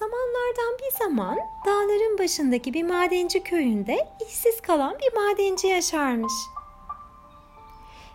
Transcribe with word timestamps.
Zamanlardan 0.00 0.78
bir 0.78 0.98
zaman 0.98 1.38
dağların 1.66 2.18
başındaki 2.18 2.74
bir 2.74 2.82
madenci 2.82 3.42
köyünde 3.42 4.08
işsiz 4.28 4.60
kalan 4.60 4.98
bir 4.98 5.12
madenci 5.12 5.66
yaşarmış. 5.66 6.32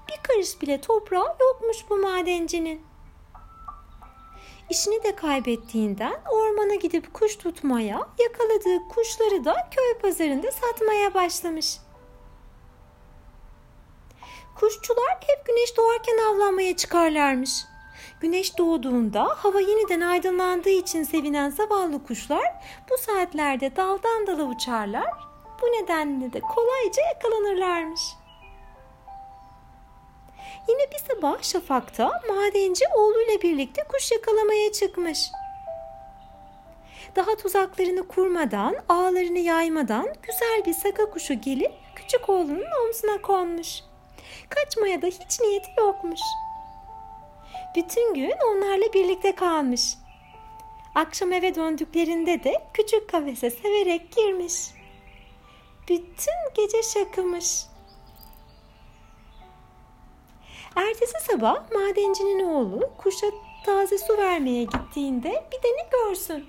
Bir 0.09 0.23
karış 0.23 0.61
bile 0.61 0.81
toprağı 0.81 1.35
yokmuş 1.41 1.77
bu 1.89 1.97
madencinin. 1.97 2.81
İşini 4.69 5.03
de 5.03 5.15
kaybettiğinden 5.15 6.21
ormana 6.31 6.75
gidip 6.75 7.13
kuş 7.13 7.35
tutmaya, 7.35 8.09
yakaladığı 8.19 8.87
kuşları 8.89 9.45
da 9.45 9.69
köy 9.75 10.01
pazarında 10.01 10.51
satmaya 10.51 11.13
başlamış. 11.13 11.77
Kuşçular 14.55 15.17
hep 15.27 15.45
güneş 15.45 15.77
doğarken 15.77 16.17
avlanmaya 16.17 16.75
çıkarlarmış. 16.75 17.65
Güneş 18.25 18.57
doğduğunda 18.57 19.23
hava 19.23 19.59
yeniden 19.59 20.01
aydınlandığı 20.01 20.69
için 20.69 21.03
sevinen 21.03 21.49
zavallı 21.49 22.03
kuşlar 22.03 22.53
bu 22.89 22.97
saatlerde 22.97 23.75
daldan 23.75 24.27
dala 24.27 24.43
uçarlar. 24.43 25.09
Bu 25.61 25.65
nedenle 25.65 26.33
de 26.33 26.39
kolayca 26.39 27.01
yakalanırlarmış. 27.13 28.01
Yine 30.67 30.91
bir 30.91 31.15
sabah 31.15 31.43
şafakta 31.43 32.21
madenci 32.29 32.85
oğluyla 32.95 33.41
birlikte 33.41 33.83
kuş 33.83 34.11
yakalamaya 34.11 34.71
çıkmış. 34.71 35.19
Daha 37.15 37.35
tuzaklarını 37.35 38.07
kurmadan, 38.07 38.75
ağlarını 38.89 39.39
yaymadan 39.39 40.07
güzel 40.23 40.65
bir 40.65 40.73
saka 40.73 41.09
kuşu 41.09 41.33
gelip 41.33 41.71
küçük 41.95 42.29
oğlunun 42.29 42.65
omzuna 42.85 43.21
konmuş. 43.21 43.79
Kaçmaya 44.49 45.01
da 45.01 45.07
hiç 45.07 45.39
niyeti 45.41 45.69
yokmuş.'' 45.77 46.44
Bütün 47.75 48.13
gün 48.13 48.33
onlarla 48.47 48.93
birlikte 48.93 49.35
kalmış. 49.35 49.97
Akşam 50.95 51.33
eve 51.33 51.55
döndüklerinde 51.55 52.43
de 52.43 52.53
küçük 52.73 53.09
kafese 53.09 53.49
severek 53.49 54.15
girmiş. 54.15 54.53
Bütün 55.89 56.53
gece 56.55 56.83
şakımış. 56.83 57.65
Ertesi 60.75 61.13
sabah 61.19 61.71
madencinin 61.71 62.47
oğlu 62.47 62.89
kuşa 62.97 63.27
taze 63.65 63.97
su 63.97 64.17
vermeye 64.17 64.63
gittiğinde 64.63 65.29
bir 65.51 65.63
de 65.63 65.67
ne 65.67 65.89
görsün? 65.91 66.45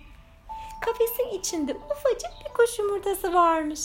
Kafesin 0.81 1.39
içinde 1.39 1.75
ufacık 1.75 2.31
bir 2.45 2.55
kuş 2.55 2.79
yumurtası 2.79 3.35
varmış. 3.35 3.81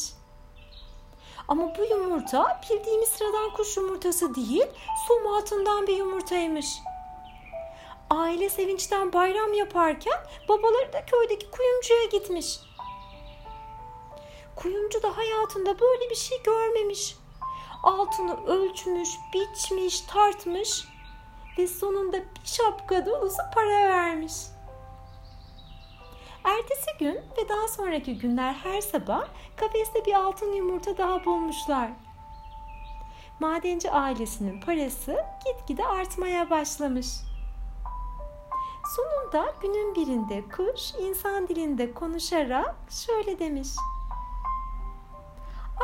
Ama 1.47 1.75
bu 1.77 1.83
yumurta 1.83 2.61
bildiğimiz 2.69 3.09
sıradan 3.09 3.53
kuş 3.53 3.77
yumurtası 3.77 4.35
değil, 4.35 4.67
som 5.07 5.27
altından 5.27 5.87
bir 5.87 5.97
yumurtaymış 5.97 6.67
aile 8.11 8.49
sevinçten 8.49 9.13
bayram 9.13 9.53
yaparken 9.53 10.19
babaları 10.49 10.93
da 10.93 11.05
köydeki 11.05 11.51
kuyumcuya 11.51 12.05
gitmiş. 12.05 12.59
Kuyumcu 14.55 15.03
da 15.03 15.17
hayatında 15.17 15.79
böyle 15.79 16.09
bir 16.09 16.15
şey 16.15 16.43
görmemiş. 16.43 17.15
Altını 17.83 18.45
ölçmüş, 18.47 19.09
biçmiş, 19.33 20.01
tartmış 20.01 20.85
ve 21.57 21.67
sonunda 21.67 22.17
bir 22.17 22.29
şapka 22.43 23.05
dolusu 23.05 23.41
para 23.55 23.89
vermiş. 23.89 24.33
Ertesi 26.43 26.97
gün 26.99 27.15
ve 27.15 27.49
daha 27.49 27.67
sonraki 27.67 28.17
günler 28.17 28.53
her 28.53 28.81
sabah 28.81 29.27
kafeste 29.55 30.05
bir 30.05 30.13
altın 30.13 30.53
yumurta 30.53 30.97
daha 30.97 31.25
bulmuşlar. 31.25 31.89
Madenci 33.39 33.91
ailesinin 33.91 34.61
parası 34.61 35.25
gitgide 35.45 35.85
artmaya 35.85 36.49
başlamış. 36.49 37.07
Sonunda 38.95 39.53
günün 39.61 39.95
birinde 39.95 40.43
kuş 40.55 40.93
insan 40.99 41.47
dilinde 41.47 41.93
konuşarak 41.93 42.75
şöyle 42.89 43.39
demiş. 43.39 43.67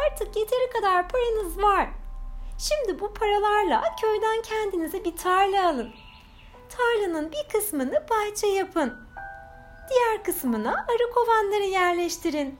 Artık 0.05 0.35
yeteri 0.35 0.69
kadar 0.69 1.09
paranız 1.09 1.61
var. 1.61 1.89
Şimdi 2.59 2.99
bu 2.99 3.13
paralarla 3.13 3.83
köyden 4.01 4.41
kendinize 4.41 5.05
bir 5.05 5.15
tarla 5.15 5.69
alın. 5.69 5.93
Tarlanın 6.69 7.31
bir 7.31 7.49
kısmını 7.51 8.05
bahçe 8.09 8.47
yapın. 8.47 8.93
Diğer 9.89 10.23
kısmına 10.23 10.71
arı 10.71 11.11
kovanları 11.13 11.63
yerleştirin. 11.63 12.59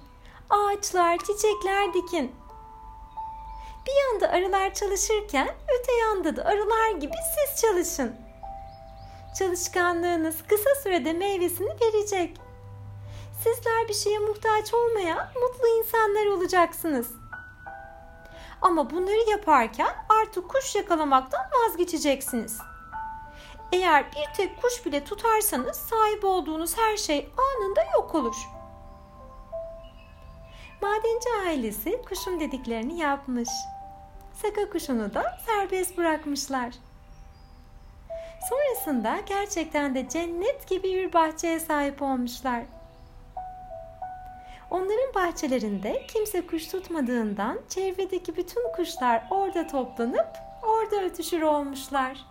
Ağaçlar, 0.50 1.18
çiçekler 1.18 1.94
dikin. 1.94 2.35
Bir 3.88 3.94
yanda 4.03 4.29
arılar 4.29 4.74
çalışırken 4.74 5.56
öte 5.79 5.94
yanda 5.94 6.35
da 6.35 6.46
arılar 6.46 6.91
gibi 6.91 7.16
siz 7.35 7.62
çalışın.'' 7.62 8.26
Çalışkanlığınız 9.39 10.35
kısa 10.47 10.69
sürede 10.83 11.13
meyvesini 11.13 11.69
verecek. 11.81 12.37
Sizler 13.43 13.87
bir 13.87 13.93
şeye 13.93 14.19
muhtaç 14.19 14.73
olmayan 14.73 15.27
mutlu 15.41 15.67
insanlar 15.67 16.25
olacaksınız. 16.25 17.11
Ama 18.61 18.89
bunları 18.89 19.29
yaparken 19.29 19.95
artık 20.21 20.49
kuş 20.49 20.75
yakalamaktan 20.75 21.41
vazgeçeceksiniz. 21.51 22.59
Eğer 23.71 24.05
bir 24.11 24.33
tek 24.37 24.61
kuş 24.61 24.85
bile 24.85 25.03
tutarsanız 25.03 25.77
sahip 25.77 26.25
olduğunuz 26.25 26.77
her 26.77 26.97
şey 26.97 27.29
anında 27.37 27.81
yok 27.95 28.15
olur. 28.15 28.35
Madenci 30.81 31.29
ailesi 31.47 32.01
kuşun 32.09 32.39
dediklerini 32.39 32.99
yapmış. 32.99 33.49
Saka 34.33 34.69
kuşunu 34.69 35.13
da 35.13 35.37
serbest 35.45 35.97
bırakmışlar. 35.97 36.73
Sonrasında 38.49 39.17
gerçekten 39.25 39.95
de 39.95 40.09
cennet 40.09 40.67
gibi 40.67 40.83
bir 40.83 41.13
bahçeye 41.13 41.59
sahip 41.59 42.01
olmuşlar. 42.01 42.63
Onların 44.71 45.13
bahçelerinde 45.15 46.07
kimse 46.07 46.47
kuş 46.47 46.67
tutmadığından 46.67 47.59
çevredeki 47.69 48.37
bütün 48.37 48.71
kuşlar 48.75 49.27
orada 49.29 49.67
toplanıp 49.67 50.27
orada 50.63 51.03
ötüşür 51.03 51.41
olmuşlar. 51.41 52.25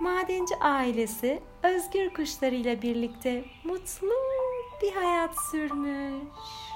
Madenci 0.00 0.56
ailesi 0.60 1.42
özgür 1.62 2.14
kuşlarıyla 2.14 2.82
birlikte 2.82 3.44
mutlu 3.64 4.12
bir 4.82 4.92
hayat 4.92 5.34
sürmüş. 5.50 6.67